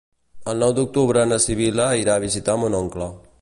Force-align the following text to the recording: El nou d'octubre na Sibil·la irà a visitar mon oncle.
El 0.53 0.63
nou 0.63 0.71
d'octubre 0.79 1.25
na 1.33 1.39
Sibil·la 1.45 1.87
irà 2.05 2.17
a 2.17 2.25
visitar 2.25 2.57
mon 2.63 2.79
oncle. 2.83 3.13